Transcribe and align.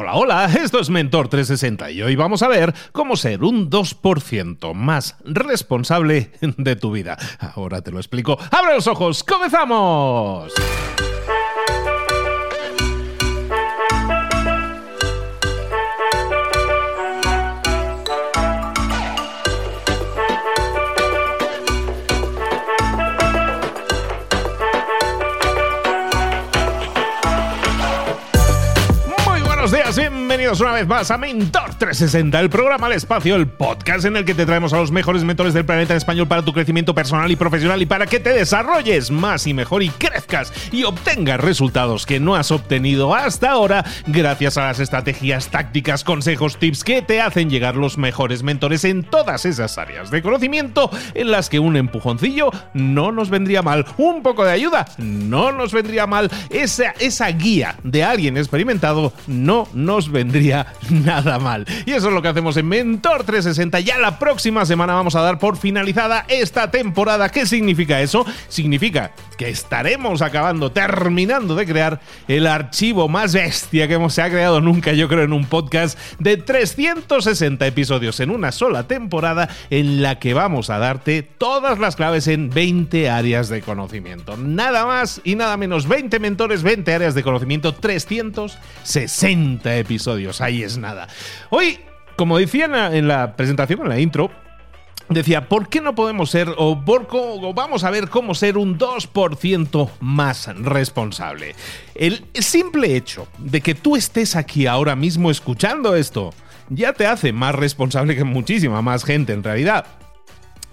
Hola, 0.00 0.14
hola, 0.14 0.44
esto 0.62 0.78
es 0.78 0.90
Mentor 0.90 1.26
360 1.26 1.90
y 1.90 2.02
hoy 2.02 2.14
vamos 2.14 2.44
a 2.44 2.48
ver 2.48 2.72
cómo 2.92 3.16
ser 3.16 3.42
un 3.42 3.68
2% 3.68 4.72
más 4.72 5.16
responsable 5.24 6.30
de 6.40 6.76
tu 6.76 6.92
vida. 6.92 7.18
Ahora 7.40 7.82
te 7.82 7.90
lo 7.90 7.98
explico. 7.98 8.38
¡Abre 8.52 8.76
los 8.76 8.86
ojos! 8.86 9.24
¡Comenzamos! 9.24 10.54
Una 30.48 30.72
vez 30.72 30.86
más 30.86 31.10
a 31.10 31.18
Mentor 31.18 31.74
360, 31.74 32.40
el 32.40 32.48
programa 32.48 32.86
al 32.86 32.94
espacio, 32.94 33.36
el 33.36 33.46
podcast 33.46 34.06
en 34.06 34.16
el 34.16 34.24
que 34.24 34.34
te 34.34 34.46
traemos 34.46 34.72
a 34.72 34.78
los 34.78 34.90
mejores 34.90 35.22
mentores 35.22 35.52
del 35.52 35.66
planeta 35.66 35.92
en 35.92 35.98
español 35.98 36.26
para 36.26 36.42
tu 36.42 36.54
crecimiento 36.54 36.94
personal 36.94 37.30
y 37.30 37.36
profesional 37.36 37.82
y 37.82 37.86
para 37.86 38.06
que 38.06 38.18
te 38.18 38.30
desarrolles 38.30 39.10
más 39.10 39.46
y 39.46 39.52
mejor 39.52 39.82
y 39.82 39.90
crezcas 39.90 40.50
y 40.72 40.84
obtengas 40.84 41.38
resultados 41.38 42.06
que 42.06 42.18
no 42.18 42.34
has 42.34 42.50
obtenido 42.50 43.14
hasta 43.14 43.50
ahora 43.50 43.84
gracias 44.06 44.56
a 44.56 44.68
las 44.68 44.80
estrategias, 44.80 45.48
tácticas, 45.48 46.02
consejos, 46.02 46.56
tips 46.56 46.82
que 46.82 47.02
te 47.02 47.20
hacen 47.20 47.50
llegar 47.50 47.76
los 47.76 47.98
mejores 47.98 48.42
mentores 48.42 48.84
en 48.84 49.04
todas 49.04 49.44
esas 49.44 49.76
áreas 49.76 50.10
de 50.10 50.22
conocimiento 50.22 50.90
en 51.12 51.30
las 51.30 51.50
que 51.50 51.58
un 51.58 51.76
empujoncillo 51.76 52.50
no 52.72 53.12
nos 53.12 53.28
vendría 53.28 53.60
mal, 53.60 53.84
un 53.98 54.22
poco 54.22 54.46
de 54.46 54.52
ayuda 54.52 54.86
no 54.96 55.52
nos 55.52 55.74
vendría 55.74 56.06
mal, 56.06 56.30
esa, 56.48 56.94
esa 57.00 57.28
guía 57.28 57.76
de 57.82 58.02
alguien 58.02 58.38
experimentado 58.38 59.12
no 59.26 59.68
nos 59.74 60.10
vendría 60.10 60.37
nada 60.90 61.38
mal. 61.38 61.66
Y 61.86 61.92
eso 61.92 62.08
es 62.08 62.14
lo 62.14 62.22
que 62.22 62.28
hacemos 62.28 62.56
en 62.56 62.68
Mentor 62.68 63.24
360. 63.24 63.80
Ya 63.80 63.98
la 63.98 64.18
próxima 64.18 64.64
semana 64.66 64.94
vamos 64.94 65.14
a 65.14 65.20
dar 65.20 65.38
por 65.38 65.56
finalizada 65.56 66.24
esta 66.28 66.70
temporada. 66.70 67.28
¿Qué 67.28 67.46
significa 67.46 68.00
eso? 68.00 68.26
Significa 68.48 69.12
que 69.38 69.48
estaremos 69.48 70.20
acabando, 70.20 70.72
terminando 70.72 71.54
de 71.54 71.64
crear 71.64 72.00
el 72.28 72.46
archivo 72.46 73.08
más 73.08 73.32
bestia 73.32 73.88
que 73.88 73.98
se 74.10 74.22
ha 74.22 74.28
creado 74.28 74.60
nunca, 74.60 74.92
yo 74.92 75.08
creo, 75.08 75.22
en 75.22 75.32
un 75.32 75.46
podcast 75.46 75.98
de 76.18 76.36
360 76.36 77.66
episodios 77.66 78.20
en 78.20 78.30
una 78.30 78.52
sola 78.52 78.86
temporada 78.86 79.48
en 79.70 80.02
la 80.02 80.18
que 80.18 80.34
vamos 80.34 80.68
a 80.68 80.78
darte 80.78 81.22
todas 81.22 81.78
las 81.78 81.96
claves 81.96 82.26
en 82.26 82.50
20 82.50 83.08
áreas 83.08 83.48
de 83.48 83.62
conocimiento. 83.62 84.36
Nada 84.36 84.84
más 84.84 85.22
y 85.24 85.36
nada 85.36 85.56
menos 85.56 85.88
20 85.88 86.18
mentores, 86.18 86.62
20 86.62 86.92
áreas 86.92 87.14
de 87.14 87.22
conocimiento, 87.22 87.74
360 87.74 89.76
episodios 89.76 90.18
Ahí 90.40 90.62
es 90.62 90.78
nada. 90.78 91.08
Hoy, 91.50 91.78
como 92.16 92.38
decía 92.38 92.66
en 92.92 93.08
la, 93.08 93.36
presentación, 93.36 93.82
en 93.82 93.88
la 93.88 94.00
intro, 94.00 94.30
decía, 95.08 95.48
¿por 95.48 95.68
qué 95.68 95.80
no 95.80 95.94
podemos 95.94 96.30
ser 96.30 96.48
o, 96.56 96.84
por, 96.84 97.08
o 97.10 97.54
vamos 97.54 97.84
a 97.84 97.90
ver 97.90 98.08
cómo 98.08 98.34
ser 98.34 98.58
un 98.58 98.78
2% 98.78 99.90
más 100.00 100.46
responsable? 100.56 101.54
El 101.94 102.24
simple 102.34 102.96
hecho 102.96 103.28
de 103.38 103.60
que 103.60 103.74
tú 103.74 103.96
estés 103.96 104.36
aquí 104.36 104.66
ahora 104.66 104.96
mismo 104.96 105.30
escuchando 105.30 105.94
esto 105.94 106.32
ya 106.70 106.92
te 106.92 107.06
hace 107.06 107.32
más 107.32 107.54
responsable 107.54 108.16
que 108.16 108.24
muchísima 108.24 108.82
más 108.82 109.04
gente 109.04 109.32
en 109.32 109.42
realidad 109.42 109.86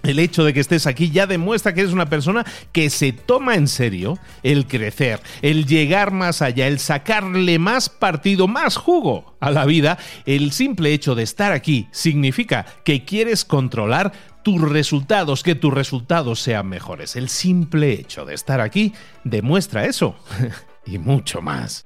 el 0.06 0.18
hecho 0.18 0.44
de 0.44 0.52
que 0.52 0.60
estés 0.60 0.86
aquí 0.86 1.10
ya 1.10 1.26
demuestra 1.26 1.74
que 1.74 1.80
eres 1.80 1.92
una 1.92 2.08
persona 2.08 2.44
que 2.72 2.90
se 2.90 3.12
toma 3.12 3.54
en 3.54 3.68
serio 3.68 4.18
el 4.42 4.66
crecer, 4.66 5.20
el 5.42 5.66
llegar 5.66 6.12
más 6.12 6.42
allá, 6.42 6.66
el 6.66 6.78
sacarle 6.78 7.58
más 7.58 7.88
partido, 7.88 8.48
más 8.48 8.76
jugo 8.76 9.36
a 9.40 9.50
la 9.50 9.64
vida. 9.64 9.98
El 10.24 10.52
simple 10.52 10.92
hecho 10.92 11.14
de 11.14 11.22
estar 11.22 11.52
aquí 11.52 11.88
significa 11.90 12.66
que 12.84 13.04
quieres 13.04 13.44
controlar 13.44 14.12
tus 14.42 14.60
resultados, 14.60 15.42
que 15.42 15.56
tus 15.56 15.74
resultados 15.74 16.40
sean 16.40 16.68
mejores. 16.68 17.16
El 17.16 17.28
simple 17.28 17.92
hecho 17.92 18.24
de 18.24 18.34
estar 18.34 18.60
aquí 18.60 18.92
demuestra 19.24 19.86
eso 19.86 20.16
y 20.86 20.98
mucho 20.98 21.42
más. 21.42 21.82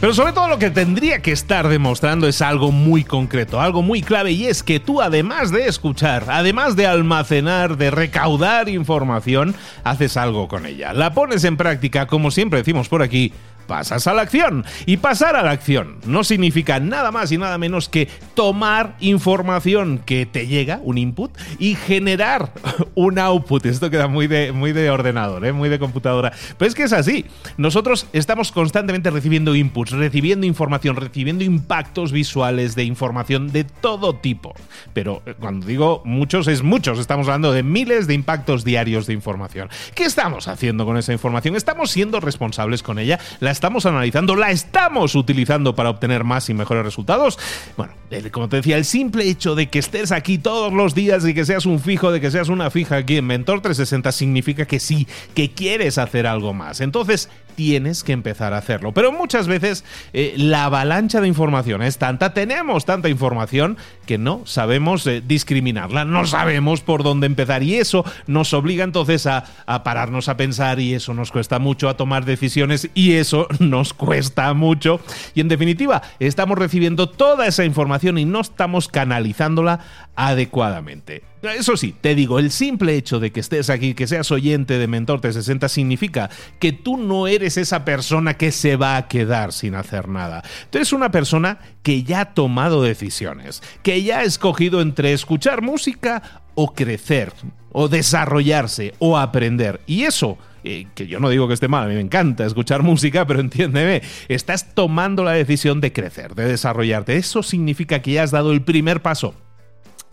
Pero 0.00 0.14
sobre 0.14 0.32
todo 0.32 0.48
lo 0.48 0.58
que 0.58 0.70
tendría 0.70 1.20
que 1.20 1.30
estar 1.30 1.68
demostrando 1.68 2.26
es 2.26 2.40
algo 2.40 2.72
muy 2.72 3.04
concreto, 3.04 3.60
algo 3.60 3.82
muy 3.82 4.00
clave, 4.00 4.32
y 4.32 4.46
es 4.46 4.62
que 4.62 4.80
tú 4.80 5.02
además 5.02 5.50
de 5.50 5.66
escuchar, 5.66 6.24
además 6.28 6.74
de 6.74 6.86
almacenar, 6.86 7.76
de 7.76 7.90
recaudar 7.90 8.70
información, 8.70 9.54
haces 9.84 10.16
algo 10.16 10.48
con 10.48 10.64
ella. 10.64 10.94
La 10.94 11.12
pones 11.12 11.44
en 11.44 11.58
práctica, 11.58 12.06
como 12.06 12.30
siempre 12.30 12.60
decimos 12.60 12.88
por 12.88 13.02
aquí, 13.02 13.34
pasas 13.70 14.08
a 14.08 14.14
la 14.14 14.22
acción. 14.22 14.64
Y 14.84 14.96
pasar 14.96 15.36
a 15.36 15.44
la 15.44 15.52
acción 15.52 15.98
no 16.04 16.24
significa 16.24 16.80
nada 16.80 17.12
más 17.12 17.30
y 17.30 17.38
nada 17.38 17.56
menos 17.56 17.88
que 17.88 18.08
tomar 18.34 18.96
información 18.98 20.00
que 20.04 20.26
te 20.26 20.48
llega, 20.48 20.80
un 20.82 20.98
input, 20.98 21.30
y 21.60 21.76
generar 21.76 22.52
un 22.96 23.20
output. 23.20 23.64
Esto 23.66 23.88
queda 23.88 24.08
muy 24.08 24.26
de, 24.26 24.50
muy 24.50 24.72
de 24.72 24.90
ordenador, 24.90 25.46
¿eh? 25.46 25.52
muy 25.52 25.68
de 25.68 25.78
computadora. 25.78 26.32
Pero 26.58 26.68
es 26.68 26.74
que 26.74 26.82
es 26.82 26.92
así. 26.92 27.26
Nosotros 27.58 28.08
estamos 28.12 28.50
constantemente 28.50 29.08
recibiendo 29.08 29.54
inputs, 29.54 29.92
recibiendo 29.92 30.46
información, 30.46 30.96
recibiendo 30.96 31.44
impactos 31.44 32.10
visuales 32.10 32.74
de 32.74 32.82
información 32.82 33.52
de 33.52 33.62
todo 33.62 34.16
tipo. 34.16 34.52
Pero 34.94 35.22
eh, 35.26 35.34
cuando 35.38 35.64
digo 35.64 36.02
muchos, 36.04 36.48
es 36.48 36.64
muchos. 36.64 36.98
Estamos 36.98 37.28
hablando 37.28 37.52
de 37.52 37.62
miles 37.62 38.08
de 38.08 38.14
impactos 38.14 38.64
diarios 38.64 39.06
de 39.06 39.12
información. 39.12 39.68
¿Qué 39.94 40.06
estamos 40.06 40.48
haciendo 40.48 40.84
con 40.84 40.96
esa 40.96 41.12
información? 41.12 41.54
¿Estamos 41.54 41.92
siendo 41.92 42.18
responsables 42.18 42.82
con 42.82 42.98
ella? 42.98 43.20
¿La 43.38 43.59
estamos 43.60 43.84
analizando, 43.84 44.36
la 44.36 44.50
estamos 44.50 45.14
utilizando 45.14 45.74
para 45.74 45.90
obtener 45.90 46.24
más 46.24 46.48
y 46.48 46.54
mejores 46.54 46.82
resultados. 46.82 47.38
Bueno, 47.76 47.92
como 48.32 48.48
te 48.48 48.56
decía, 48.56 48.78
el 48.78 48.86
simple 48.86 49.28
hecho 49.28 49.54
de 49.54 49.68
que 49.68 49.78
estés 49.78 50.12
aquí 50.12 50.38
todos 50.38 50.72
los 50.72 50.94
días 50.94 51.26
y 51.26 51.34
que 51.34 51.44
seas 51.44 51.66
un 51.66 51.78
fijo, 51.78 52.10
de 52.10 52.22
que 52.22 52.30
seas 52.30 52.48
una 52.48 52.70
fija 52.70 52.96
aquí 52.96 53.18
en 53.18 53.26
Mentor 53.26 53.60
360 53.60 54.12
significa 54.12 54.64
que 54.64 54.80
sí, 54.80 55.06
que 55.34 55.50
quieres 55.50 55.98
hacer 55.98 56.26
algo 56.26 56.54
más. 56.54 56.80
Entonces, 56.80 57.28
tienes 57.54 58.02
que 58.04 58.12
empezar 58.12 58.54
a 58.54 58.58
hacerlo. 58.58 58.92
Pero 58.92 59.12
muchas 59.12 59.46
veces 59.48 59.84
eh, 60.12 60.34
la 60.36 60.64
avalancha 60.64 61.20
de 61.20 61.28
información 61.28 61.82
es 61.82 61.98
tanta, 61.98 62.34
tenemos 62.34 62.84
tanta 62.84 63.08
información 63.08 63.76
que 64.06 64.18
no 64.18 64.42
sabemos 64.46 65.06
eh, 65.06 65.22
discriminarla, 65.26 66.04
no 66.04 66.26
sabemos 66.26 66.80
por 66.80 67.02
dónde 67.02 67.26
empezar 67.26 67.62
y 67.62 67.76
eso 67.76 68.04
nos 68.26 68.52
obliga 68.54 68.84
entonces 68.84 69.26
a, 69.26 69.44
a 69.66 69.82
pararnos 69.82 70.28
a 70.28 70.36
pensar 70.36 70.80
y 70.80 70.94
eso 70.94 71.14
nos 71.14 71.30
cuesta 71.30 71.58
mucho 71.58 71.88
a 71.88 71.96
tomar 71.96 72.24
decisiones 72.24 72.90
y 72.94 73.12
eso 73.12 73.46
nos 73.58 73.94
cuesta 73.94 74.52
mucho 74.54 75.00
y 75.34 75.40
en 75.40 75.48
definitiva 75.48 76.02
estamos 76.18 76.58
recibiendo 76.58 77.08
toda 77.08 77.46
esa 77.46 77.64
información 77.64 78.18
y 78.18 78.24
no 78.24 78.40
estamos 78.40 78.88
canalizándola 78.88 79.80
adecuadamente. 80.16 81.29
Eso 81.42 81.76
sí, 81.78 81.94
te 81.98 82.14
digo, 82.14 82.38
el 82.38 82.50
simple 82.50 82.96
hecho 82.96 83.18
de 83.18 83.32
que 83.32 83.40
estés 83.40 83.70
aquí, 83.70 83.94
que 83.94 84.06
seas 84.06 84.30
oyente 84.30 84.78
de 84.78 84.86
Mentor 84.86 85.22
360, 85.22 85.70
significa 85.70 86.28
que 86.58 86.72
tú 86.72 86.98
no 86.98 87.26
eres 87.26 87.56
esa 87.56 87.84
persona 87.84 88.34
que 88.34 88.52
se 88.52 88.76
va 88.76 88.98
a 88.98 89.08
quedar 89.08 89.54
sin 89.54 89.74
hacer 89.74 90.08
nada. 90.08 90.42
Tú 90.68 90.76
eres 90.76 90.92
una 90.92 91.10
persona 91.10 91.58
que 91.82 92.02
ya 92.02 92.20
ha 92.20 92.34
tomado 92.34 92.82
decisiones, 92.82 93.62
que 93.82 94.02
ya 94.02 94.18
ha 94.18 94.24
escogido 94.24 94.82
entre 94.82 95.14
escuchar 95.14 95.62
música 95.62 96.42
o 96.54 96.74
crecer, 96.74 97.32
o 97.72 97.88
desarrollarse, 97.88 98.92
o 98.98 99.16
aprender. 99.16 99.80
Y 99.86 100.02
eso 100.02 100.36
eh, 100.62 100.88
que 100.94 101.06
yo 101.06 101.20
no 101.20 101.30
digo 101.30 101.48
que 101.48 101.54
esté 101.54 101.68
mal, 101.68 101.84
a 101.84 101.88
mí 101.88 101.94
me 101.94 102.00
encanta 102.00 102.44
escuchar 102.44 102.82
música, 102.82 103.26
pero 103.26 103.40
entiéndeme, 103.40 104.02
estás 104.28 104.74
tomando 104.74 105.24
la 105.24 105.32
decisión 105.32 105.80
de 105.80 105.94
crecer, 105.94 106.34
de 106.34 106.44
desarrollarte. 106.44 107.16
Eso 107.16 107.42
significa 107.42 108.02
que 108.02 108.12
ya 108.12 108.24
has 108.24 108.30
dado 108.30 108.52
el 108.52 108.60
primer 108.60 109.00
paso 109.00 109.34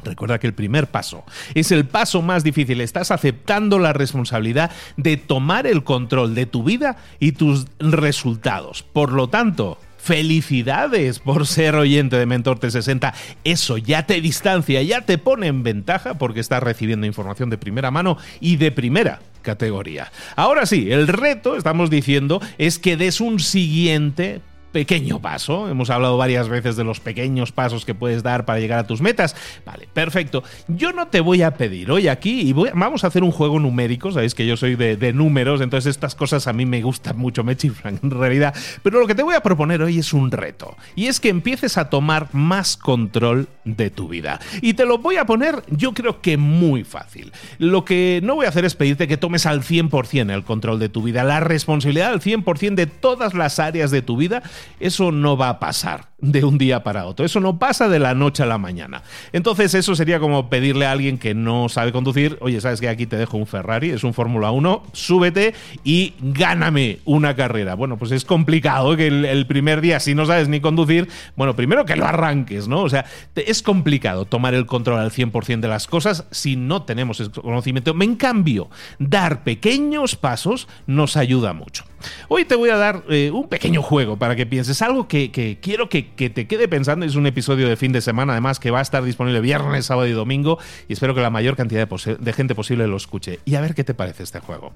Recuerda 0.04 0.40
que 0.40 0.48
el 0.48 0.54
primer 0.54 0.88
paso 0.88 1.24
es 1.54 1.72
el 1.72 1.86
paso 1.86 2.22
más 2.22 2.44
difícil. 2.44 2.82
Estás 2.82 3.12
aceptando 3.12 3.80
la 3.80 3.94
responsabilidad 3.94 4.72
de 4.96 5.18
tomar 5.18 5.68
el 5.68 5.84
control 5.84 6.36
de 6.36 6.46
tu 6.46 6.64
vida 6.64 6.98
y 7.20 7.34
tus 7.34 7.66
resultados. 7.80 8.84
Por 8.84 9.12
lo 9.12 9.28
tanto, 9.30 9.78
felicidades 9.98 11.20
por 11.20 11.46
ser 11.46 11.76
oyente 11.76 12.16
de 12.16 12.26
Mentor 12.26 12.60
360. 12.60 13.14
Eso 13.44 13.78
ya 13.78 14.06
te 14.06 14.22
distancia, 14.22 14.82
ya 14.82 15.02
te 15.02 15.18
pone 15.18 15.48
en 15.48 15.64
ventaja 15.64 16.18
porque 16.18 16.40
estás 16.40 16.64
recibiendo 16.64 17.06
información 17.06 17.50
de 17.50 17.58
primera 17.58 17.92
mano 17.92 18.18
y 18.40 18.56
de 18.56 18.72
primera 18.72 19.20
categoría. 19.42 20.12
Ahora 20.36 20.66
sí, 20.66 20.92
el 20.92 21.08
reto, 21.08 21.58
estamos 21.58 21.90
diciendo, 21.90 22.42
es 22.58 22.80
que 22.80 22.98
des 22.98 23.20
un 23.20 23.40
siguiente 23.40 24.42
pequeño 24.78 25.20
paso. 25.20 25.68
Hemos 25.70 25.90
hablado 25.90 26.18
varias 26.18 26.50
veces 26.50 26.76
de 26.76 26.84
los 26.84 27.00
pequeños 27.00 27.52
pasos 27.52 27.84
que 27.84 27.96
puedes 27.96 28.22
dar 28.22 28.46
para 28.46 28.60
llegar 28.60 28.78
a 28.78 28.86
tus 28.86 29.02
metas. 29.02 29.36
Vale, 29.66 29.90
perfecto. 29.92 30.44
Yo 30.68 30.94
no 30.94 31.08
te 31.08 31.20
voy 31.20 31.42
a 31.42 31.56
pedir 31.56 31.90
hoy 31.90 32.08
aquí 32.08 32.42
y 32.42 32.54
vamos 32.54 33.04
a 33.04 33.08
hacer 33.08 33.24
un 33.24 33.32
juego 33.32 33.60
numérico. 33.60 34.12
Sabéis 34.12 34.36
que 34.36 34.46
yo 34.46 34.56
soy 34.56 34.76
de, 34.76 35.14
números, 35.14 35.62
entonces 35.62 35.90
estas 35.90 36.14
cosas 36.14 36.46
a 36.46 36.54
mí 36.54 36.68
me 36.68 36.84
gustan 36.84 37.18
mucho, 37.18 37.44
me 37.44 37.58
chifran 37.58 38.00
en 38.04 38.12
realidad. 38.12 38.54
Pero 38.84 39.00
lo 39.00 39.08
que 39.08 39.16
te 39.16 39.24
voy 39.24 39.34
a 39.34 39.42
proponer 39.42 39.82
hoy 39.82 39.98
es 39.98 40.14
un 40.14 40.30
reto. 40.30 40.78
Y 40.96 41.08
es 41.08 41.20
que 41.20 41.30
empieces 41.30 41.80
a 41.80 41.90
tomar 41.90 42.28
más 42.34 42.78
control 42.78 43.48
de 43.66 43.90
tu 43.90 44.08
vida. 44.08 44.40
Y 44.62 44.76
te 44.76 44.86
lo 44.86 45.00
voy 45.00 45.16
a 45.16 45.26
poner, 45.26 45.64
yo 45.72 45.96
creo 45.96 46.22
que 46.22 46.38
muy 46.38 46.84
fácil. 46.84 47.32
Lo 47.58 47.84
que 47.84 48.20
no 48.22 48.36
voy 48.36 48.46
a 48.46 48.50
hacer 48.50 48.64
es 48.64 48.76
pedirte 48.76 49.08
que 49.08 49.18
tomes 49.18 49.48
al 49.48 49.64
100% 49.64 50.32
el 50.32 50.44
control 50.44 50.78
de 50.78 50.90
tu 50.90 51.02
vida, 51.02 51.24
la 51.24 51.40
responsabilidad 51.40 52.12
al 52.12 52.22
100% 52.22 52.76
de 52.76 52.86
todas 52.86 53.34
las 53.34 53.58
áreas 53.58 53.90
de 53.90 54.04
tu 54.04 54.18
vida. 54.18 54.44
Eso 54.80 55.12
no 55.12 55.38
va 55.38 55.50
a 55.50 55.60
pasar 55.60 56.08
de 56.20 56.44
un 56.44 56.58
día 56.58 56.84
para 56.84 57.06
otro. 57.06 57.26
Eso 57.26 57.40
no 57.40 57.60
pasa 57.60 57.88
de 57.90 58.00
la 58.00 58.16
noche 58.16 58.44
a 58.44 58.48
la 58.48 58.58
mañana. 58.58 59.04
Entonces 59.34 59.74
eso 59.76 59.96
sería 59.96 60.20
como 60.20 60.50
pedirle 60.50 60.86
a 60.86 60.92
alguien 60.92 61.18
que 61.18 61.36
no 61.36 61.70
sabe 61.70 61.92
conducir, 61.92 62.38
oye, 62.42 62.60
sabes 62.60 62.82
que 62.82 62.90
aquí 62.90 63.06
te 63.06 63.18
dejo 63.18 63.38
un 63.38 63.46
Ferrari, 63.46 63.92
es 63.92 64.04
un 64.04 64.14
Fórmula 64.14 64.52
1, 64.52 64.84
súbete 64.94 65.54
y 65.84 66.14
gáname 66.20 67.00
una 67.06 67.36
carrera. 67.36 67.76
Bueno, 67.76 67.98
pues 67.98 68.12
es 68.12 68.26
complicado 68.26 68.98
que 68.98 69.08
el, 69.08 69.46
primer 69.46 69.82
día, 69.82 70.00
si 70.00 70.16
no 70.16 70.26
sabes 70.26 70.48
ni 70.48 70.60
conducir, 70.60 71.08
bueno, 71.36 71.56
primero 71.56 71.86
que 71.86 71.96
lo 71.96 72.06
arranques, 72.06 72.68
¿no? 72.68 72.82
O 72.82 72.90
sea, 72.90 73.06
es 73.36 73.62
complicado 73.62 74.26
tomar 74.26 74.56
el 74.56 74.66
control 74.66 75.00
al 75.00 75.12
100% 75.12 75.60
de 75.60 75.68
las 75.68 75.88
cosas 75.88 76.26
si 76.32 76.56
no 76.56 76.84
tenemos 76.84 77.20
ese 77.20 77.30
conocimiento. 77.30 77.96
En 78.00 78.16
cambio, 78.16 78.70
dar 78.98 79.44
pequeños 79.44 80.16
pasos 80.16 80.68
nos 80.88 81.16
ayuda 81.16 81.54
mucho. 81.54 81.84
Hoy 82.28 82.46
te 82.46 82.56
voy 82.56 82.70
a 82.70 82.78
dar 82.78 83.04
eh, 83.10 83.32
un 83.32 83.48
pequeño 83.48 83.82
juego 83.82 84.18
para 84.18 84.36
que 84.36 84.46
pienses, 84.48 84.82
algo 84.82 85.08
que, 85.08 85.60
quiero 85.62 85.90
que, 85.90 86.04
te 86.04 86.48
quede 86.48 86.68
pensando. 86.68 87.06
Es 87.06 87.16
un 87.16 87.28
episodio 87.28 87.70
de 87.70 87.76
fin 87.76 87.92
de 87.92 88.02
semana, 88.02 88.34
además, 88.34 88.60
que 88.60 88.72
va 88.72 88.80
a 88.80 88.82
estar 88.82 89.04
disponible 89.04 89.42
viernes, 89.42 89.86
sábado 89.86 90.08
y 90.08 90.12
domingo, 90.12 90.58
y 90.88 90.94
espero 90.94 91.14
que 91.14 91.22
la 91.22 91.30
mayor 91.30 91.56
cantidad 91.56 91.88
de, 91.88 92.16
de 92.16 92.34
gente 92.34 92.56
posible 92.56 92.88
lo 92.88 92.98
escuche. 92.98 93.40
Y 93.46 93.56
a 93.56 93.62
ver 93.62 93.76
qué 93.76 93.84
te 93.84 93.94
parece 93.94 94.24
este 94.24 94.40
juego. 94.40 94.74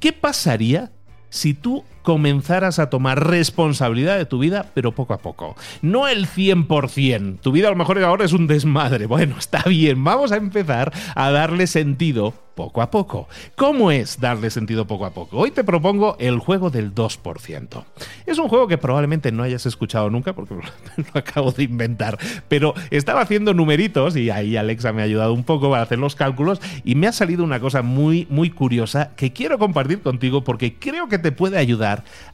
¿Qué 0.00 0.12
pasaría 0.12 0.92
si 1.32 1.54
tú 1.54 1.84
comenzaras 2.02 2.78
a 2.78 2.90
tomar 2.90 3.28
responsabilidad 3.28 4.18
de 4.18 4.26
tu 4.26 4.38
vida, 4.38 4.66
pero 4.74 4.92
poco 4.92 5.14
a 5.14 5.18
poco. 5.18 5.56
No 5.80 6.08
el 6.08 6.26
100%. 6.26 7.40
Tu 7.40 7.52
vida 7.52 7.68
a 7.68 7.70
lo 7.70 7.76
mejor 7.76 8.02
ahora 8.02 8.24
es 8.24 8.32
un 8.32 8.46
desmadre. 8.46 9.06
Bueno, 9.06 9.36
está 9.38 9.62
bien, 9.64 10.02
vamos 10.04 10.32
a 10.32 10.36
empezar 10.36 10.92
a 11.14 11.30
darle 11.30 11.66
sentido 11.66 12.34
poco 12.54 12.82
a 12.82 12.90
poco. 12.90 13.28
¿Cómo 13.56 13.90
es 13.90 14.20
darle 14.20 14.50
sentido 14.50 14.86
poco 14.86 15.06
a 15.06 15.10
poco? 15.10 15.38
Hoy 15.38 15.50
te 15.50 15.64
propongo 15.64 16.16
el 16.18 16.38
juego 16.38 16.70
del 16.70 16.94
2%. 16.94 17.84
Es 18.26 18.38
un 18.38 18.48
juego 18.48 18.68
que 18.68 18.78
probablemente 18.78 19.32
no 19.32 19.42
hayas 19.42 19.66
escuchado 19.66 20.10
nunca 20.10 20.34
porque 20.34 20.54
lo 20.96 21.04
acabo 21.14 21.52
de 21.52 21.64
inventar, 21.64 22.18
pero 22.48 22.74
estaba 22.90 23.22
haciendo 23.22 23.54
numeritos 23.54 24.16
y 24.16 24.30
ahí 24.30 24.56
Alexa 24.56 24.92
me 24.92 25.02
ha 25.02 25.06
ayudado 25.06 25.32
un 25.32 25.44
poco 25.44 25.70
para 25.70 25.82
hacer 25.82 25.98
los 25.98 26.14
cálculos 26.14 26.60
y 26.84 26.94
me 26.94 27.06
ha 27.06 27.12
salido 27.12 27.44
una 27.44 27.60
cosa 27.60 27.82
muy 27.82 28.26
muy 28.30 28.50
curiosa 28.50 29.12
que 29.16 29.32
quiero 29.32 29.58
compartir 29.58 30.00
contigo 30.00 30.44
porque 30.44 30.74
creo 30.74 31.08
que 31.08 31.18
te 31.18 31.32
puede 31.32 31.58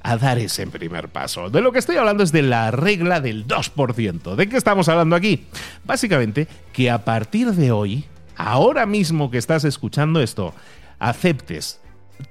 a 0.02 0.16
dar 0.16 0.38
ese 0.38 0.66
primer 0.66 1.08
paso. 1.08 1.50
De 1.50 1.60
lo 1.60 1.72
que 1.72 1.78
estoy 1.78 1.96
hablando 1.96 2.22
es 2.22 2.32
de 2.32 2.42
la 2.42 2.70
regla 2.70 3.20
del 3.20 3.46
2%. 3.46 4.34
¿De 4.34 4.48
qué 4.48 4.56
estamos 4.56 4.88
hablando 4.88 5.16
aquí? 5.16 5.46
Básicamente 5.84 6.48
que 6.72 6.90
a 6.90 7.04
partir 7.04 7.52
de 7.52 7.72
hoy, 7.72 8.04
ahora 8.36 8.86
mismo 8.86 9.30
que 9.30 9.38
estás 9.38 9.64
escuchando 9.64 10.20
esto, 10.20 10.54
aceptes 10.98 11.80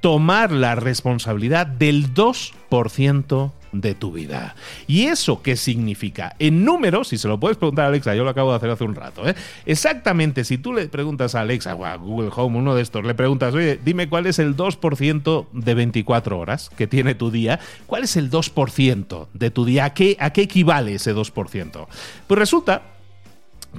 tomar 0.02 0.52
la 0.52 0.76
responsabilidad 0.76 1.68
del 1.68 2.14
2% 2.14 3.52
de 3.72 3.96
tu 3.96 4.12
vida. 4.12 4.56
¿Y 4.88 5.06
eso 5.06 5.42
qué 5.42 5.56
significa? 5.56 6.36
En 6.40 6.64
números, 6.64 7.10
si 7.10 7.18
se 7.18 7.28
lo 7.28 7.40
puedes 7.40 7.58
preguntar 7.58 7.86
a 7.86 7.88
Alexa, 7.90 8.16
yo 8.16 8.24
lo 8.24 8.30
acabo 8.30 8.52
de 8.52 8.58
hacer 8.58 8.70
hace 8.70 8.84
un 8.84 8.96
rato, 8.96 9.28
¿eh? 9.28 9.36
exactamente, 9.66 10.44
si 10.44 10.58
tú 10.58 10.74
le 10.74 10.88
preguntas 10.88 11.36
a 11.36 11.42
Alexa 11.42 11.76
o 11.76 11.86
a 11.86 11.96
Google 11.96 12.30
Home, 12.36 12.58
uno 12.58 12.76
de 12.76 12.82
estos, 12.82 13.06
le 13.06 13.14
preguntas, 13.14 13.54
oye, 13.54 13.80
dime 13.84 14.10
cuál 14.10 14.26
es 14.26 14.40
el 14.40 14.56
2% 14.56 15.48
de 15.52 15.74
24 15.74 16.40
horas 16.40 16.70
que 16.76 16.88
tiene 16.88 17.16
tu 17.16 17.32
día, 17.32 17.60
¿cuál 17.86 18.04
es 18.04 18.16
el 18.16 18.30
2% 18.30 19.28
de 19.34 19.52
tu 19.52 19.66
día? 19.66 19.86
¿A 19.86 19.94
qué, 19.94 20.18
a 20.20 20.32
qué 20.32 20.42
equivale 20.44 20.96
ese 20.96 21.16
2%? 21.16 21.88
Pues 22.28 22.40
resulta 22.40 22.82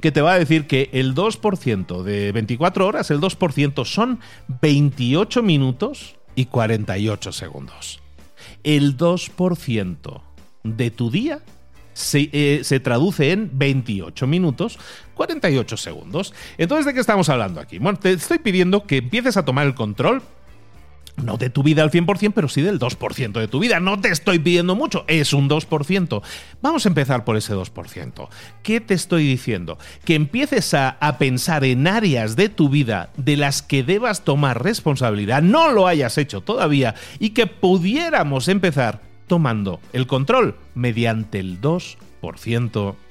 que 0.01 0.11
te 0.11 0.21
va 0.21 0.33
a 0.33 0.39
decir 0.39 0.67
que 0.67 0.89
el 0.93 1.15
2% 1.15 2.03
de 2.03 2.31
24 2.31 2.87
horas, 2.87 3.11
el 3.11 3.19
2% 3.19 3.85
son 3.85 4.19
28 4.61 5.43
minutos 5.43 6.15
y 6.35 6.45
48 6.45 7.31
segundos 7.31 8.01
el 8.63 8.97
2% 8.97 10.21
de 10.63 10.91
tu 10.91 11.09
día 11.09 11.41
eh, 12.13 12.61
se, 12.63 12.79
traduce 12.79 13.31
en 13.31 13.49
28 13.53 14.25
minutos 14.27 14.79
48 15.15 15.75
segundos. 15.75 16.33
Entonces, 16.57 16.85
¿de 16.85 16.93
qué 16.93 17.01
estamos 17.01 17.27
hablando 17.29 17.59
aquí? 17.59 17.77
Bueno, 17.77 17.99
te 17.99 18.11
estoy 18.11 18.39
pidiendo 18.39 18.85
que 18.85 18.97
empieces 18.97 19.35
a 19.35 19.43
tomar 19.43 19.67
el 19.67 19.75
control 19.75 20.21
no 21.23 21.37
de 21.37 21.49
tu 21.49 21.63
vida 21.63 21.83
al 21.83 21.91
100%, 21.91 22.33
pero 22.33 22.47
sí 22.47 22.61
del 22.61 22.79
2% 22.79 23.31
de 23.33 23.47
tu 23.47 23.59
vida. 23.59 23.79
No 23.79 23.99
te 23.99 24.09
estoy 24.09 24.39
pidiendo 24.39 24.75
mucho, 24.75 25.05
es 25.07 25.33
un 25.33 25.49
2%. 25.49 26.21
Vamos 26.61 26.85
a 26.85 26.89
empezar 26.89 27.23
por 27.23 27.37
ese 27.37 27.53
2%. 27.53 28.27
¿Qué 28.63 28.81
te 28.81 28.93
estoy 28.93 29.27
diciendo? 29.27 29.77
Que 30.05 30.15
empieces 30.15 30.73
a, 30.73 30.89
a, 30.89 31.17
pensar 31.17 31.63
en 31.63 31.87
áreas 31.87 32.35
de 32.35 32.49
tu 32.49 32.69
vida 32.69 33.09
de 33.17 33.37
las 33.37 33.61
que 33.61 33.83
debas 33.83 34.23
tomar 34.23 34.63
responsabilidad, 34.63 35.41
no 35.41 35.71
lo 35.71 35.87
hayas 35.87 36.17
hecho 36.17 36.41
todavía, 36.41 36.95
y 37.19 37.31
que 37.31 37.47
pudiéramos 37.47 38.47
empezar 38.47 39.01
tomando 39.27 39.79
el 39.93 40.07
control 40.07 40.55
mediante 40.75 41.39
el 41.39 41.61
2% 41.61 42.08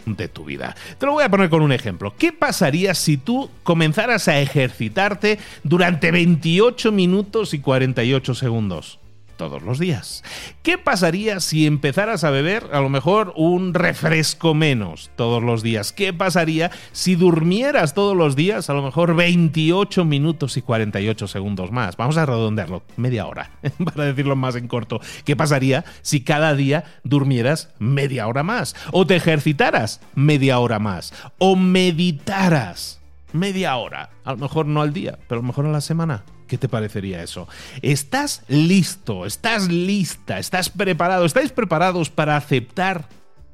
de 0.06 0.28
tu 0.28 0.44
vida. 0.44 0.76
Te 0.98 1.06
lo 1.06 1.12
voy 1.12 1.24
a 1.24 1.30
poner 1.30 1.50
con 1.50 1.62
un 1.62 1.72
ejemplo. 1.72 2.14
¿Qué 2.18 2.32
pasaría 2.32 2.94
si 2.94 3.16
tú 3.16 3.50
comenzaras 3.62 4.28
a 4.28 4.40
ejercitarte 4.40 5.38
durante 5.62 6.10
28 6.10 6.92
minutos 6.92 7.54
y 7.54 7.60
48 7.60 8.34
segundos? 8.34 8.98
Todos 9.38 9.62
los 9.62 9.78
días. 9.78 10.22
¿Qué 10.62 10.76
pasaría 10.76 11.40
si 11.40 11.66
empezaras 11.66 12.24
a 12.24 12.30
beber 12.30 12.68
a 12.74 12.80
lo 12.80 12.90
mejor 12.90 13.32
un 13.36 13.72
refresco 13.72 14.52
menos 14.52 15.10
todos 15.16 15.42
los 15.42 15.62
días? 15.62 15.94
¿Qué 15.94 16.12
pasaría 16.12 16.70
si 16.92 17.14
durmieras 17.14 17.94
todos 17.94 18.14
los 18.14 18.36
días 18.36 18.68
a 18.68 18.74
lo 18.74 18.82
mejor 18.82 19.16
28 19.16 20.04
minutos 20.04 20.58
y 20.58 20.62
48 20.62 21.26
segundos 21.26 21.72
más? 21.72 21.96
Vamos 21.96 22.18
a 22.18 22.26
redondearlo, 22.26 22.82
media 22.98 23.26
hora, 23.26 23.52
para 23.84 24.04
decirlo 24.04 24.36
más 24.36 24.56
en 24.56 24.68
corto. 24.68 25.00
¿Qué 25.24 25.36
pasaría 25.36 25.86
si 26.02 26.22
cada 26.22 26.54
día 26.54 26.84
durmieras 27.04 27.72
media 27.78 28.26
hora 28.26 28.42
más? 28.42 28.76
¿O 28.92 29.06
te 29.06 29.16
ejercitaras 29.16 30.02
media 30.14 30.58
hora 30.58 30.78
más? 30.78 31.14
¿O 31.38 31.56
meditaras 31.56 33.00
media 33.32 33.76
hora? 33.76 34.10
A 34.24 34.32
lo 34.32 34.38
mejor 34.38 34.66
no 34.66 34.82
al 34.82 34.92
día, 34.92 35.18
pero 35.28 35.40
a 35.40 35.42
lo 35.42 35.46
mejor 35.46 35.64
a 35.64 35.70
la 35.70 35.80
semana. 35.80 36.24
¿Qué 36.48 36.58
te 36.58 36.68
parecería 36.68 37.22
eso? 37.22 37.46
¿Estás 37.82 38.42
listo? 38.48 39.26
¿Estás 39.26 39.68
lista? 39.68 40.38
¿Estás 40.38 40.70
preparado? 40.70 41.24
¿Estáis 41.24 41.52
preparados 41.52 42.10
para 42.10 42.36
aceptar 42.36 43.08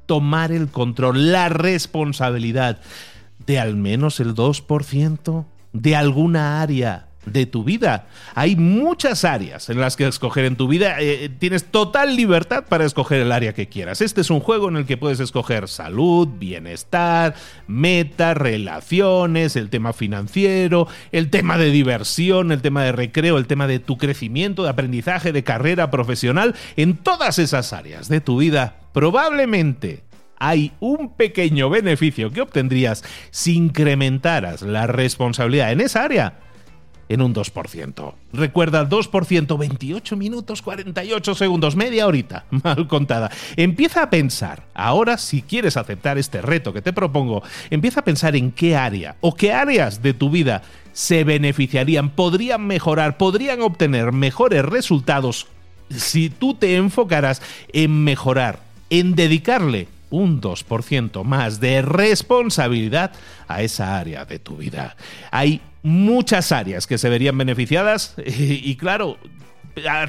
tomar 0.05 0.51
el 0.51 0.69
control, 0.69 1.31
la 1.31 1.49
responsabilidad 1.49 2.79
de 3.45 3.59
al 3.59 3.75
menos 3.75 4.19
el 4.19 4.33
2% 4.33 5.45
de 5.73 5.95
alguna 5.95 6.61
área 6.61 7.09
de 7.25 7.45
tu 7.45 7.63
vida. 7.63 8.07
Hay 8.33 8.55
muchas 8.55 9.25
áreas 9.25 9.69
en 9.69 9.79
las 9.79 9.95
que 9.95 10.07
escoger 10.07 10.45
en 10.45 10.55
tu 10.55 10.67
vida. 10.67 10.97
Eh, 10.99 11.29
tienes 11.39 11.65
total 11.65 12.15
libertad 12.15 12.65
para 12.67 12.85
escoger 12.85 13.21
el 13.21 13.31
área 13.31 13.53
que 13.53 13.67
quieras. 13.67 14.01
Este 14.01 14.21
es 14.21 14.29
un 14.29 14.39
juego 14.39 14.69
en 14.69 14.77
el 14.77 14.85
que 14.85 14.97
puedes 14.97 15.19
escoger 15.19 15.67
salud, 15.67 16.27
bienestar, 16.37 17.35
metas, 17.67 18.37
relaciones, 18.37 19.55
el 19.55 19.69
tema 19.69 19.93
financiero, 19.93 20.87
el 21.11 21.29
tema 21.29 21.57
de 21.57 21.71
diversión, 21.71 22.51
el 22.51 22.61
tema 22.61 22.83
de 22.83 22.91
recreo, 22.91 23.37
el 23.37 23.47
tema 23.47 23.67
de 23.67 23.79
tu 23.79 23.97
crecimiento, 23.97 24.63
de 24.63 24.69
aprendizaje, 24.69 25.31
de 25.31 25.43
carrera 25.43 25.91
profesional. 25.91 26.55
En 26.75 26.97
todas 26.97 27.39
esas 27.39 27.73
áreas 27.73 28.07
de 28.09 28.21
tu 28.21 28.37
vida, 28.37 28.75
probablemente 28.93 30.03
hay 30.37 30.73
un 30.79 31.13
pequeño 31.15 31.69
beneficio 31.69 32.31
que 32.31 32.41
obtendrías 32.41 33.03
si 33.31 33.55
incrementaras 33.55 34.61
la 34.61 34.87
responsabilidad 34.87 35.71
en 35.71 35.81
esa 35.81 36.03
área 36.03 36.44
en 37.09 37.21
un 37.21 37.33
2%. 37.33 38.13
Recuerda, 38.33 38.87
2%, 38.87 39.57
28 39.57 40.15
minutos 40.15 40.61
48 40.61 41.35
segundos, 41.35 41.75
media 41.75 42.07
horita, 42.07 42.45
mal 42.63 42.87
contada. 42.87 43.31
Empieza 43.55 44.03
a 44.03 44.09
pensar, 44.09 44.63
ahora 44.73 45.17
si 45.17 45.41
quieres 45.41 45.77
aceptar 45.77 46.17
este 46.17 46.41
reto 46.41 46.73
que 46.73 46.81
te 46.81 46.93
propongo, 46.93 47.43
empieza 47.69 48.01
a 48.01 48.05
pensar 48.05 48.35
en 48.35 48.51
qué 48.51 48.75
área 48.75 49.15
o 49.21 49.35
qué 49.35 49.53
áreas 49.53 50.01
de 50.01 50.13
tu 50.13 50.29
vida 50.29 50.63
se 50.93 51.23
beneficiarían, 51.23 52.09
podrían 52.09 52.65
mejorar, 52.65 53.17
podrían 53.17 53.61
obtener 53.61 54.11
mejores 54.11 54.63
resultados 54.63 55.47
si 55.89 56.29
tú 56.29 56.55
te 56.55 56.77
enfocaras 56.77 57.41
en 57.73 58.03
mejorar, 58.03 58.59
en 58.89 59.13
dedicarle 59.15 59.87
un 60.09 60.41
2% 60.41 61.23
más 61.23 61.59
de 61.59 61.81
responsabilidad 61.81 63.11
a 63.47 63.61
esa 63.61 63.97
área 63.97 64.25
de 64.25 64.39
tu 64.39 64.57
vida. 64.57 64.95
Hay 65.31 65.61
muchas 65.85 66.51
áreas 66.51 66.87
que 66.87 66.97
se 66.97 67.09
verían 67.09 67.37
beneficiadas 67.37 68.15
y, 68.25 68.75
claro, 68.75 69.17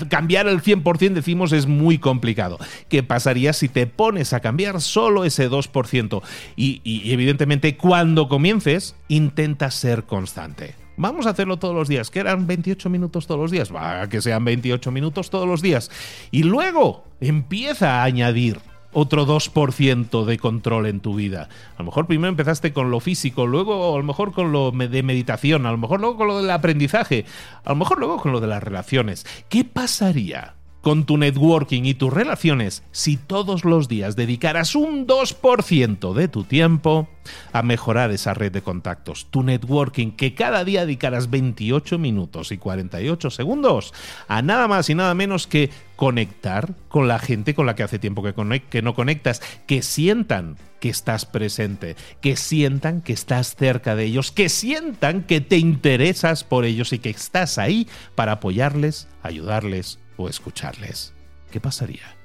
cambiar 0.09 0.47
el 0.49 0.63
100% 0.63 1.13
decimos 1.13 1.53
es 1.53 1.67
muy 1.67 1.99
complicado. 1.99 2.59
¿Qué 2.89 3.03
pasaría 3.03 3.53
si 3.53 3.69
te 3.69 3.87
pones 3.87 4.33
a 4.33 4.41
cambiar 4.41 4.81
solo 4.81 5.25
ese 5.25 5.51
2%? 5.51 6.23
Y, 6.57 6.81
y 6.83 7.13
evidentemente 7.13 7.77
cuando 7.77 8.29
comiences, 8.29 8.97
intenta 9.09 9.71
ser 9.71 10.05
constante. 10.05 10.75
Vamos 10.97 11.27
a 11.27 11.31
hacerlo 11.31 11.59
todos 11.59 11.75
los 11.75 11.89
días, 11.89 12.11
que 12.11 12.21
eran 12.21 12.47
28 12.47 12.89
minutos 12.89 13.27
todos 13.27 13.39
los 13.39 13.51
días, 13.51 13.75
va, 13.75 14.09
que 14.09 14.23
sean 14.23 14.47
28 14.47 14.91
minutos 14.91 15.29
todos 15.29 15.47
los 15.47 15.61
días. 15.61 15.91
Y 16.31 16.43
luego 16.45 17.05
empieza 17.21 18.01
a 18.01 18.05
añadir 18.05 18.61
otro 18.99 19.27
2% 19.27 20.25
de 20.25 20.39
control 20.39 20.87
en 20.87 21.01
tu 21.01 21.15
vida. 21.15 21.51
A 21.75 21.81
lo 21.81 21.85
mejor 21.85 22.07
primero 22.07 22.31
empezaste 22.31 22.73
con 22.73 22.91
lo 22.91 22.99
físico, 23.01 23.47
luego 23.47 23.95
a 23.95 23.99
lo 23.99 24.03
mejor 24.03 24.33
con 24.33 24.53
lo 24.53 24.71
de 24.71 25.03
meditación, 25.03 25.67
a 25.67 25.71
lo 25.71 25.77
mejor 25.77 26.01
luego 26.01 26.17
con 26.17 26.29
lo 26.29 26.41
del 26.41 26.51
aprendizaje, 26.51 27.27
a 27.63 27.71
lo 27.71 27.77
mejor 27.77 27.99
luego 27.99 28.17
con 28.17 28.33
lo 28.33 28.41
de 28.41 28.47
las 28.47 28.63
relaciones. 28.63 29.27
¿Qué 29.51 29.65
pasaría 29.65 30.55
con 30.87 31.05
tu 31.05 31.19
networking 31.19 31.83
y 31.83 31.95
tus 31.95 32.13
relaciones 32.13 32.85
si 32.93 33.17
todos 33.17 33.65
los 33.65 33.89
días 33.89 34.15
dedicaras 34.15 34.77
un 34.77 35.05
2% 35.09 36.15
de 36.15 36.29
tu 36.29 36.45
tiempo 36.45 37.09
a 37.53 37.65
mejorar 37.65 38.13
esa 38.13 38.35
red 38.35 38.53
de 38.53 38.63
contactos, 38.63 39.27
tu 39.31 39.43
networking, 39.43 40.13
que 40.13 40.37
cada 40.37 40.63
día 40.63 40.83
dedicaras 40.83 41.29
28 41.29 41.99
minutos 41.99 42.53
y 42.53 42.59
48 42.59 43.31
segundos 43.31 43.95
a 44.29 44.43
nada 44.43 44.69
más 44.69 44.89
y 44.89 44.95
nada 44.95 45.13
menos 45.17 45.49
que 45.49 45.71
conectar 45.97 46.75
con 46.89 47.09
la 47.09 47.19
gente 47.19 47.57
con 47.57 47.67
la 47.67 47.75
que 47.75 47.83
hace 47.83 47.99
tiempo 47.99 48.23
que, 48.23 48.63
que 48.71 48.83
no 48.83 48.95
conectas, 48.95 49.43
que 49.67 49.83
sientan 49.83 50.57
que 50.79 50.89
estás 50.89 51.27
presente, 51.27 51.97
que 52.21 52.37
sientan 52.37 53.01
que 53.01 53.13
estás 53.13 53.57
cerca 53.57 53.97
de 53.97 54.05
ellos, 54.05 54.31
que 54.31 54.49
sientan 54.49 55.25
que 55.25 55.41
te 55.41 55.59
interesas 55.59 56.45
por 56.45 56.65
ellos 56.65 56.93
y 56.93 57.01
que 57.01 57.11
estás 57.11 57.59
ahí 57.59 57.89
para 58.15 58.33
apoyarles, 58.33 59.09
ayudarles 59.25 59.99
o 60.17 60.29
escucharles. 60.29 61.13
¿Qué 61.51 61.61
pasaría? 61.61 62.17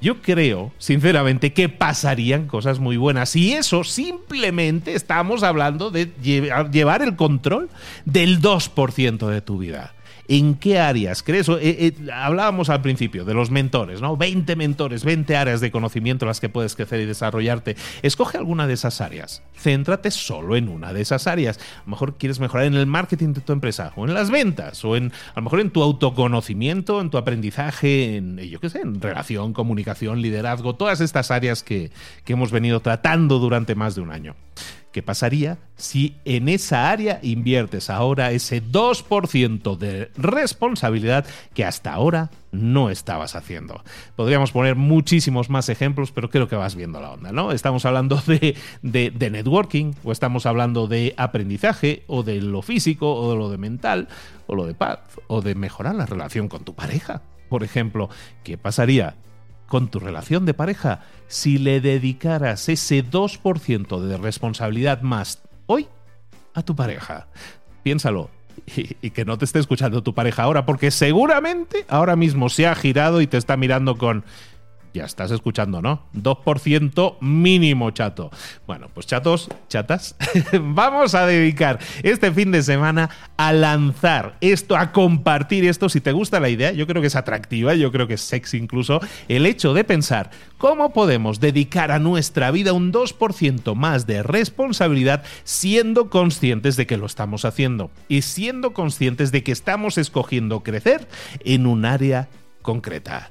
Yo 0.00 0.20
creo, 0.20 0.72
sinceramente, 0.78 1.52
que 1.52 1.68
pasarían 1.68 2.46
cosas 2.46 2.78
muy 2.78 2.96
buenas. 2.96 3.34
Y 3.34 3.54
eso 3.54 3.82
simplemente 3.82 4.94
estamos 4.94 5.42
hablando 5.42 5.90
de 5.90 6.12
llevar 6.22 7.02
el 7.02 7.16
control 7.16 7.70
del 8.04 8.40
2% 8.40 9.26
de 9.28 9.40
tu 9.40 9.58
vida. 9.58 9.95
¿En 10.28 10.54
qué 10.54 10.78
áreas 10.78 11.22
crees? 11.22 11.48
Eh, 11.48 11.56
eh, 11.62 11.92
hablábamos 12.12 12.68
al 12.68 12.82
principio 12.82 13.24
de 13.24 13.34
los 13.34 13.50
mentores, 13.50 14.00
¿no? 14.00 14.16
20 14.16 14.56
mentores, 14.56 15.04
20 15.04 15.36
áreas 15.36 15.60
de 15.60 15.70
conocimiento 15.70 16.24
en 16.24 16.28
las 16.28 16.40
que 16.40 16.48
puedes 16.48 16.74
crecer 16.74 17.00
y 17.00 17.06
desarrollarte. 17.06 17.76
Escoge 18.02 18.38
alguna 18.38 18.66
de 18.66 18.74
esas 18.74 19.00
áreas. 19.00 19.42
Céntrate 19.56 20.10
solo 20.10 20.56
en 20.56 20.68
una 20.68 20.92
de 20.92 21.00
esas 21.00 21.26
áreas. 21.26 21.58
A 21.58 21.82
lo 21.84 21.90
mejor 21.90 22.14
quieres 22.14 22.40
mejorar 22.40 22.66
en 22.66 22.74
el 22.74 22.86
marketing 22.86 23.34
de 23.34 23.40
tu 23.40 23.52
empresa, 23.52 23.92
o 23.96 24.06
en 24.06 24.14
las 24.14 24.30
ventas, 24.30 24.84
o 24.84 24.96
en, 24.96 25.12
a 25.34 25.36
lo 25.36 25.42
mejor 25.42 25.60
en 25.60 25.70
tu 25.70 25.82
autoconocimiento, 25.82 27.00
en 27.00 27.10
tu 27.10 27.18
aprendizaje, 27.18 28.16
en, 28.16 28.38
yo 28.38 28.60
qué 28.60 28.70
sé, 28.70 28.80
en 28.80 29.00
relación, 29.00 29.52
comunicación, 29.52 30.22
liderazgo, 30.22 30.74
todas 30.74 31.00
estas 31.00 31.30
áreas 31.30 31.62
que, 31.62 31.90
que 32.24 32.32
hemos 32.32 32.50
venido 32.50 32.80
tratando 32.80 33.38
durante 33.38 33.74
más 33.74 33.94
de 33.94 34.00
un 34.00 34.10
año. 34.10 34.34
¿Qué 34.96 35.02
pasaría 35.02 35.58
si 35.76 36.16
en 36.24 36.48
esa 36.48 36.88
área 36.88 37.20
inviertes 37.22 37.90
ahora 37.90 38.30
ese 38.30 38.62
2% 38.62 39.76
de 39.76 40.10
responsabilidad 40.16 41.26
que 41.52 41.66
hasta 41.66 41.92
ahora 41.92 42.30
no 42.50 42.88
estabas 42.88 43.36
haciendo? 43.36 43.84
Podríamos 44.16 44.52
poner 44.52 44.74
muchísimos 44.74 45.50
más 45.50 45.68
ejemplos, 45.68 46.12
pero 46.12 46.30
creo 46.30 46.48
que 46.48 46.56
vas 46.56 46.76
viendo 46.76 46.98
la 46.98 47.12
onda, 47.12 47.30
¿no? 47.30 47.52
Estamos 47.52 47.84
hablando 47.84 48.22
de, 48.26 48.56
de, 48.80 49.30
networking, 49.30 49.92
o 50.02 50.12
estamos 50.12 50.46
hablando 50.46 50.86
de 50.86 51.12
aprendizaje, 51.18 52.04
o 52.06 52.22
de 52.22 52.40
lo 52.40 52.62
físico, 52.62 53.16
o 53.16 53.32
de 53.32 53.36
lo 53.36 53.50
de 53.50 53.58
mental, 53.58 54.08
o 54.46 54.54
lo 54.54 54.64
de 54.64 54.72
paz, 54.72 55.00
o 55.26 55.42
de 55.42 55.54
mejorar 55.54 55.94
la 55.94 56.06
relación 56.06 56.48
con 56.48 56.64
tu 56.64 56.74
pareja. 56.74 57.20
Por 57.50 57.64
ejemplo, 57.64 58.08
¿qué 58.44 58.56
pasaría 58.56 59.14
con 59.66 59.88
tu 59.88 59.98
relación 59.98 60.46
de 60.46 60.54
pareja 60.54 61.00
si 61.28 61.58
le 61.58 61.80
dedicaras 61.80 62.68
ese 62.68 63.04
2% 63.04 64.00
de 64.00 64.16
responsabilidad 64.16 65.02
más 65.02 65.42
hoy 65.66 65.88
a 66.54 66.62
tu 66.62 66.74
pareja. 66.76 67.28
Piénsalo. 67.82 68.30
Y, 68.74 68.96
y, 69.02 69.10
que 69.10 69.26
no 69.26 69.36
te 69.36 69.44
esté 69.44 69.58
escuchando 69.58 70.02
tu 70.02 70.14
pareja 70.14 70.42
ahora, 70.42 70.64
porque 70.64 70.90
seguramente 70.90 71.84
ahora 71.88 72.16
mismo 72.16 72.48
se 72.48 72.66
ha 72.66 72.74
girado 72.74 73.20
y 73.20 73.26
te 73.26 73.36
está 73.36 73.56
mirando 73.56 73.98
con 73.98 74.24
ya 74.96 75.04
estás 75.04 75.30
escuchando, 75.30 75.80
¿no? 75.80 76.02
2% 76.14 77.16
mínimo, 77.20 77.90
chato. 77.90 78.30
Bueno, 78.66 78.88
pues 78.92 79.06
chatos, 79.06 79.48
chatas, 79.68 80.16
vamos 80.60 81.14
a 81.14 81.26
dedicar 81.26 81.78
este 82.02 82.32
fin 82.32 82.50
de 82.50 82.62
semana 82.62 83.10
a 83.36 83.52
lanzar 83.52 84.36
esto, 84.40 84.76
a 84.76 84.92
compartir 84.92 85.64
esto. 85.66 85.88
Si 85.88 86.00
te 86.00 86.12
gusta 86.12 86.40
la 86.40 86.48
idea, 86.48 86.72
yo 86.72 86.86
creo 86.86 87.00
que 87.00 87.08
es 87.08 87.16
atractiva, 87.16 87.74
yo 87.74 87.92
creo 87.92 88.06
que 88.06 88.14
es 88.14 88.22
sexy 88.22 88.56
incluso, 88.56 89.00
el 89.28 89.46
hecho 89.46 89.74
de 89.74 89.84
pensar 89.84 90.30
cómo 90.58 90.92
podemos 90.92 91.40
dedicar 91.40 91.92
a 91.92 91.98
nuestra 91.98 92.50
vida 92.50 92.72
un 92.72 92.92
2% 92.92 93.74
más 93.74 94.06
de 94.06 94.22
responsabilidad 94.22 95.24
siendo 95.44 96.08
conscientes 96.08 96.76
de 96.76 96.86
que 96.86 96.96
lo 96.96 97.06
estamos 97.06 97.44
haciendo 97.44 97.90
y 98.08 98.22
siendo 98.22 98.72
conscientes 98.72 99.30
de 99.30 99.42
que 99.42 99.52
estamos 99.52 99.98
escogiendo 99.98 100.60
crecer 100.60 101.06
en 101.44 101.66
un 101.66 101.84
área 101.84 102.28
concreta 102.62 103.30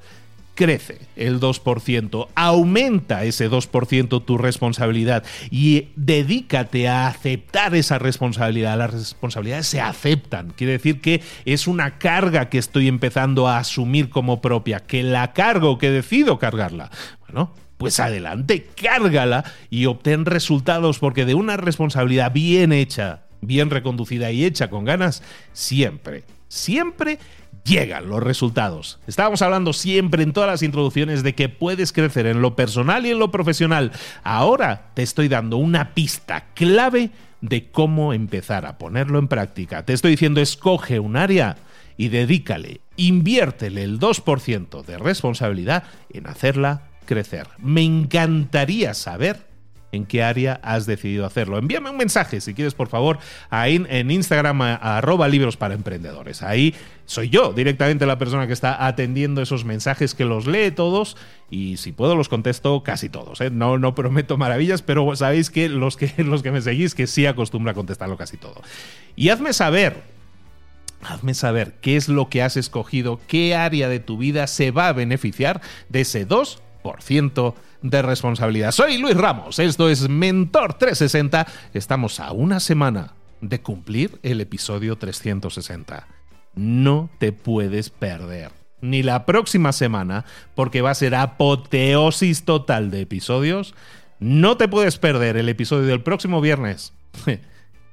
crece 0.56 1.00
el 1.16 1.40
2%, 1.40 2.28
aumenta 2.34 3.24
ese 3.26 3.50
2% 3.50 4.26
tu 4.26 4.38
responsabilidad 4.38 5.24
y 5.52 5.90
dedícate 5.96 6.88
a 6.88 7.08
aceptar 7.08 7.76
esa 7.76 8.00
responsabilidad. 8.00 8.78
Las 8.78 8.92
responsabilidades 8.92 9.68
se 9.68 9.82
aceptan, 9.82 10.52
quiere 10.52 10.74
decir 10.74 11.02
que 11.02 11.22
es 11.46 11.68
una 11.68 11.98
carga 12.00 12.50
que 12.50 12.58
estoy 12.58 12.88
empezando 12.88 13.48
a 13.48 13.60
asumir 13.60 14.10
como 14.10 14.42
propia, 14.42 14.80
que 14.80 15.04
la 15.04 15.34
cargo, 15.34 15.78
que 15.78 15.92
decido 15.92 16.40
cargarla. 16.40 16.90
Bueno, 17.28 17.54
pues 17.78 18.00
adelante, 18.00 18.68
cárgala 18.82 19.44
y 19.70 19.86
obtén 19.86 20.26
resultados 20.26 21.00
porque 21.00 21.26
de 21.26 21.36
una 21.36 21.58
responsabilidad 21.58 22.32
bien 22.32 22.72
hecha, 22.72 23.24
bien 23.42 23.70
reconducida 23.70 24.32
y 24.32 24.46
hecha 24.46 24.70
con 24.70 24.86
ganas, 24.86 25.22
siempre, 25.52 26.24
siempre 26.48 27.20
llegan 27.66 28.08
los 28.08 28.22
resultados. 28.22 29.00
Estábamos 29.08 29.42
hablando 29.42 29.74
siempre 29.74 30.24
en 30.24 30.34
todas 30.34 30.50
las 30.50 30.64
introducciones 30.64 31.24
de 31.24 31.34
que 31.36 31.50
puedes 31.50 31.92
crecer 31.92 32.28
en 32.28 32.42
lo 32.42 32.56
personal 32.56 33.06
y 33.06 33.12
en 33.12 33.20
lo 33.20 33.32
profesional. 33.32 33.92
Ahora 34.24 34.92
te 34.94 35.04
estoy 35.04 35.28
dando 35.28 35.58
una 35.58 35.94
pista 35.94 36.46
clave 36.54 37.10
de 37.42 37.70
cómo 37.72 38.14
empezar 38.14 38.66
a 38.66 38.78
ponerlo 38.78 39.20
en 39.20 39.28
práctica. 39.28 39.84
Te 39.84 39.94
estoy 39.94 40.12
diciendo, 40.12 40.42
escoge 40.42 41.00
un 41.00 41.18
área 41.18 41.58
y 41.98 42.10
dedícale, 42.10 42.82
inviértele 42.98 43.84
el 43.84 44.00
2% 44.00 44.86
de 44.86 44.98
responsabilidad 44.98 45.84
en 46.12 46.28
hacerla 46.28 46.90
crecer. 47.06 47.48
Me 47.58 47.84
encantaría 47.84 48.94
saber 48.94 49.55
en 49.92 50.06
qué 50.06 50.24
área 50.24 50.60
has 50.64 50.86
decidido 50.86 51.26
hacerlo. 51.26 51.58
Envíame 51.58 51.90
un 51.90 51.98
mensaje, 51.98 52.42
si 52.42 52.54
quieres, 52.54 52.74
por 52.74 52.88
favor, 52.88 53.20
ahí 53.50 53.84
en 53.90 54.12
Instagram, 54.12 54.62
arroba 54.62 55.28
libros 55.28 55.58
para 55.58 55.74
emprendedores. 55.74 56.44
Ahí 56.44 56.76
soy 57.06 57.30
yo 57.30 57.54
directamente 57.54 58.06
la 58.06 58.18
persona 58.18 58.48
que 58.48 58.54
está 58.54 58.86
atendiendo 58.86 59.42
esos 59.42 59.66
mensajes, 59.66 60.16
que 60.16 60.26
los 60.26 60.48
lee 60.48 60.72
todos 60.72 61.18
y 61.50 61.78
si 61.78 61.92
puedo 61.92 62.16
los 62.16 62.30
contesto 62.30 62.84
casi 62.84 63.10
todos. 63.10 63.42
¿eh? 63.42 63.50
No, 63.50 63.78
no 63.78 63.96
prometo 63.96 64.38
maravillas, 64.38 64.82
pero 64.82 65.16
sabéis 65.16 65.50
que 65.50 65.70
los, 65.70 65.98
que 65.98 66.12
los 66.24 66.44
que 66.44 66.52
me 66.52 66.62
seguís 66.62 66.96
que 66.96 67.08
sí 67.08 67.26
acostumbra 67.26 67.72
a 67.72 67.76
contestarlo 67.76 68.18
casi 68.18 68.38
todo. 68.38 68.62
Y 69.16 69.30
hazme 69.30 69.54
saber 69.54 70.16
Hazme 71.02 71.36
saber 71.36 71.74
qué 71.82 71.98
es 71.98 72.10
lo 72.10 72.30
que 72.30 72.42
has 72.42 72.58
escogido, 72.58 73.20
qué 73.28 73.54
área 73.54 73.90
de 73.90 74.00
tu 74.00 74.18
vida 74.18 74.48
se 74.48 74.72
va 74.72 74.88
a 74.88 74.94
beneficiar 74.94 75.62
de 75.90 76.02
ese 76.02 76.28
2% 76.28 76.65
de 77.82 78.02
responsabilidad. 78.02 78.72
Soy 78.72 78.98
Luis 78.98 79.18
Ramos, 79.18 79.58
esto 79.58 79.90
es 79.90 80.08
Mentor 80.08 80.76
360. 80.76 81.48
Estamos 81.74 82.20
a 82.20 82.32
una 82.32 82.60
semana 82.60 83.14
de 83.42 83.62
cumplir 83.62 84.20
el 84.22 84.40
episodio 84.40 84.96
360. 84.96 86.08
No 86.54 87.10
te 87.18 87.32
puedes 87.32 87.90
perder 87.90 88.52
ni 88.82 89.02
la 89.02 89.26
próxima 89.26 89.72
semana 89.72 90.26
porque 90.54 90.82
va 90.82 90.92
a 90.92 90.96
ser 90.96 91.16
apoteosis 91.16 92.46
total 92.46 92.92
de 92.92 93.02
episodios. 93.02 93.74
No 94.20 94.58
te 94.58 94.68
puedes 94.68 95.00
perder 95.00 95.38
el 95.38 95.50
episodio 95.50 95.88
del 95.88 96.04
próximo 96.04 96.42
viernes. 96.42 96.94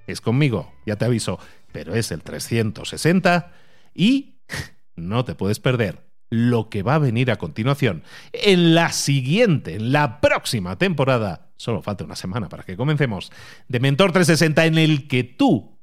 Es 0.04 0.20
conmigo, 0.20 0.74
ya 0.84 0.96
te 0.96 1.04
aviso, 1.04 1.38
pero 1.70 1.94
es 1.94 2.10
el 2.10 2.24
360 2.24 3.52
y 3.94 4.34
no 4.96 5.24
te 5.24 5.36
puedes 5.36 5.60
perder 5.60 6.11
lo 6.32 6.70
que 6.70 6.82
va 6.82 6.94
a 6.94 6.98
venir 6.98 7.30
a 7.30 7.36
continuación 7.36 8.04
en 8.32 8.74
la 8.74 8.90
siguiente, 8.90 9.74
en 9.74 9.92
la 9.92 10.22
próxima 10.22 10.78
temporada. 10.78 11.52
Solo 11.58 11.82
falta 11.82 12.04
una 12.04 12.16
semana 12.16 12.48
para 12.48 12.62
que 12.62 12.74
comencemos. 12.74 13.30
De 13.68 13.80
Mentor 13.80 14.12
360 14.12 14.64
en 14.64 14.78
el 14.78 15.08
que 15.08 15.24
tú 15.24 15.78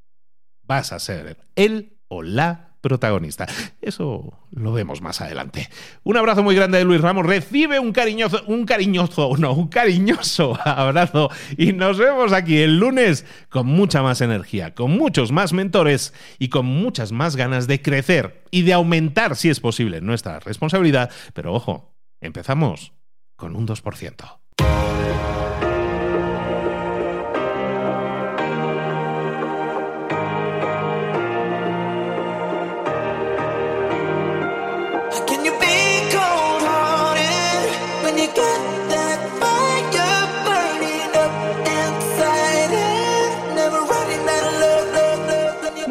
vas 0.64 0.92
a 0.92 0.98
ser 0.98 1.38
el 1.54 2.00
o 2.08 2.24
la 2.24 2.69
protagonista. 2.80 3.46
Eso 3.80 4.32
lo 4.50 4.72
vemos 4.72 5.00
más 5.00 5.20
adelante. 5.20 5.68
Un 6.02 6.16
abrazo 6.16 6.42
muy 6.42 6.54
grande 6.54 6.78
de 6.78 6.84
Luis 6.84 7.00
Ramos. 7.00 7.26
Recibe 7.26 7.78
un 7.78 7.92
cariñoso, 7.92 8.42
un 8.46 8.64
cariñoso, 8.64 9.36
no, 9.38 9.52
un 9.52 9.68
cariñoso 9.68 10.58
abrazo. 10.64 11.30
Y 11.56 11.72
nos 11.72 11.98
vemos 11.98 12.32
aquí 12.32 12.58
el 12.58 12.78
lunes 12.78 13.24
con 13.48 13.66
mucha 13.66 14.02
más 14.02 14.20
energía, 14.20 14.74
con 14.74 14.92
muchos 14.92 15.32
más 15.32 15.52
mentores 15.52 16.14
y 16.38 16.48
con 16.48 16.66
muchas 16.66 17.12
más 17.12 17.36
ganas 17.36 17.66
de 17.66 17.82
crecer 17.82 18.44
y 18.50 18.62
de 18.62 18.72
aumentar, 18.72 19.36
si 19.36 19.50
es 19.50 19.60
posible, 19.60 20.00
nuestra 20.00 20.40
responsabilidad. 20.40 21.10
Pero 21.34 21.54
ojo, 21.54 21.94
empezamos 22.20 22.92
con 23.36 23.56
un 23.56 23.66
2%. 23.66 25.49